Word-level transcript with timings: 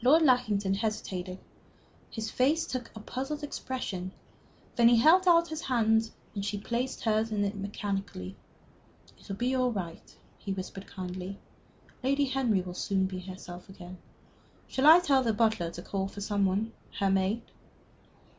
Lord 0.00 0.22
Lackington 0.22 0.72
hesitated. 0.72 1.38
His 2.10 2.30
face 2.30 2.66
took 2.66 2.90
a 2.96 3.00
puzzled 3.00 3.42
expression. 3.42 4.10
Then 4.76 4.88
he 4.88 4.96
held 4.96 5.28
out 5.28 5.48
his 5.48 5.60
hand, 5.60 6.12
and 6.34 6.42
she 6.42 6.56
placed 6.56 7.02
hers 7.02 7.30
in 7.30 7.44
it 7.44 7.54
mechanically. 7.54 8.36
"It 9.18 9.28
will 9.28 9.36
be 9.36 9.54
all 9.54 9.70
right," 9.70 10.16
he 10.38 10.54
whispered, 10.54 10.86
kindly. 10.86 11.38
"Lady 12.02 12.24
Henry 12.24 12.62
will 12.62 12.72
soon 12.72 13.04
be 13.04 13.18
herself 13.18 13.68
again. 13.68 13.98
Shall 14.66 14.86
I 14.86 14.98
tell 14.98 15.22
the 15.22 15.34
butler 15.34 15.70
to 15.72 15.82
call 15.82 16.08
for 16.08 16.22
some 16.22 16.46
one 16.46 16.72
her 16.98 17.10
maid?" 17.10 17.42